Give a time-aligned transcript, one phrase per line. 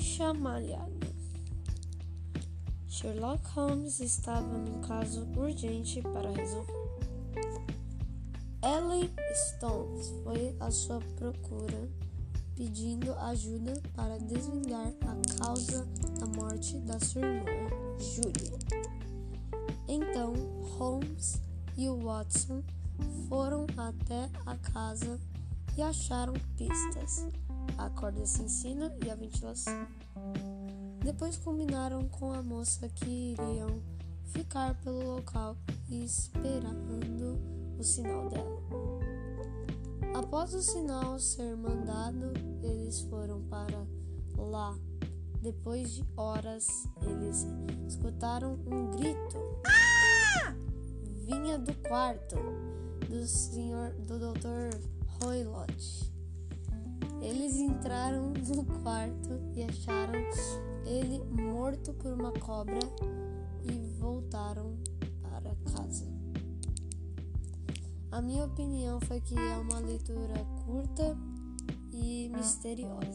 [0.00, 1.06] chamalhado.
[2.88, 6.72] Sherlock Holmes estava num caso urgente para resolver.
[8.60, 11.88] Ellen Stones foi à sua procura
[12.56, 15.86] pedindo ajuda para desvendar a causa
[16.18, 17.68] da morte da sua irmã,
[17.98, 18.58] Julia.
[19.86, 20.34] Então,
[20.76, 21.40] Holmes
[21.76, 22.64] e o Watson
[23.28, 25.20] foram até a casa
[25.76, 27.28] e acharam pistas,
[27.76, 29.86] a corda sensina e a ventilação.
[31.02, 33.82] Depois combinaram com a moça que iriam
[34.24, 35.56] ficar pelo local
[35.90, 37.38] esperando
[37.78, 38.62] o sinal dela.
[40.14, 42.32] Após o sinal ser mandado,
[42.62, 43.86] eles foram para
[44.36, 44.76] lá.
[45.40, 46.66] Depois de horas,
[47.02, 47.46] eles
[47.86, 49.36] escutaram um grito.
[51.24, 52.36] Vinha do quarto
[53.08, 54.80] do senhor do Dr.
[55.22, 56.12] Roylott.
[57.20, 60.14] Eles entraram no quarto e acharam
[60.86, 62.78] ele morto por uma cobra
[63.62, 64.76] e voltaram
[65.22, 66.06] para casa.
[68.10, 71.16] A minha opinião foi que é uma leitura curta
[71.92, 73.08] e misteriosa.